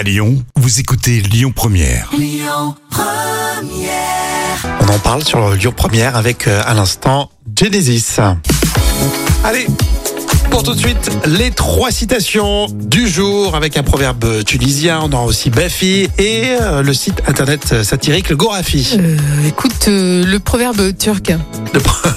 [0.00, 2.10] À Lyon, vous écoutez Lyon Première.
[4.80, 8.16] On en parle sur Lyon Première avec euh, à l'instant Genesis.
[9.44, 9.66] Allez,
[10.50, 15.00] pour tout de suite, les trois citations du jour avec un proverbe tunisien.
[15.02, 18.96] On aura aussi Bafi et euh, le site internet satirique le Gorafi.
[18.98, 19.16] Euh,
[19.46, 21.32] écoute, euh, le proverbe turc.
[21.72, 22.08] Le pro-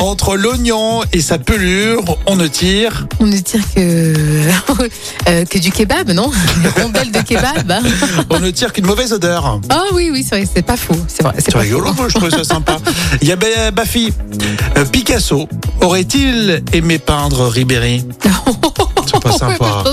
[0.00, 3.06] Entre l'oignon et sa pelure, on ne tire.
[3.20, 4.14] On ne tire que,
[5.28, 6.30] euh, que du kebab, non?
[6.56, 7.70] Une rondelle de kebab.
[7.70, 7.82] hein?
[8.30, 9.60] On ne tire qu'une mauvaise odeur.
[9.68, 10.96] Ah oui, oui, c'est vrai, c'est pas faux.
[11.08, 12.08] C'est vrai, c'est rigolo, faux.
[12.08, 12.78] je trouve ça sympa.
[13.20, 14.12] Il y a Ba- Bafi.
[14.78, 15.48] Euh, Picasso
[15.80, 18.04] aurait-il aimé peindre Ribéry
[19.06, 19.84] C'est pas sympa.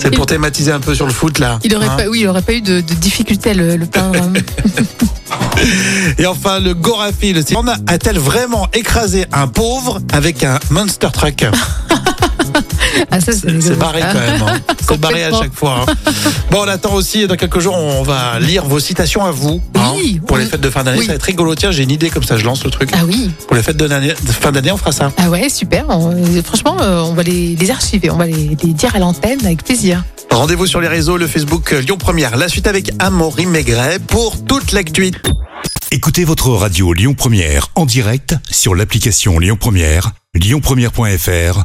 [0.00, 1.58] C'est pour thématiser un peu sur le foot là.
[1.64, 3.86] il aurait Hein pas, oui, il aurait pas eu de, de difficulté à le, le
[3.86, 4.18] peindre.
[6.18, 7.42] Et enfin, le Gorafi, le
[7.86, 11.44] a-t-elle vraiment écrasé un pauvre avec un monster truck?
[13.10, 14.42] Ah, c'est barré quand même.
[14.42, 14.58] hein.
[14.88, 15.84] C'est barré à chaque fois.
[15.86, 16.10] hein.
[16.50, 19.60] Bon, on attend aussi, dans quelques jours, on va lire vos citations à vous.
[19.74, 21.04] hein, Oui, pour les fêtes de fin d'année, Oui.
[21.06, 21.54] ça va être rigolo.
[21.54, 22.90] Tiens, j'ai une idée comme ça, je lance le truc.
[22.94, 23.30] Ah oui.
[23.46, 23.86] Pour les fêtes de,
[24.32, 25.12] fin d'année, on fera ça.
[25.18, 25.84] Ah ouais, super.
[25.88, 28.98] On- euh, franchement, euh, on va les, les archiver, on va les, les dire à
[28.98, 30.02] l'antenne avec plaisir.
[30.30, 32.36] Rendez-vous sur les réseaux, le Facebook euh, Lyon Première.
[32.36, 35.10] La suite avec Amaury Maigret pour toute l'actu.
[35.90, 41.64] Écoutez votre radio Lyon Première en direct sur l'application Lyon Première, lyonpremière.fr